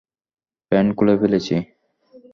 [0.71, 1.55] Pant খুলে ফেলেছি।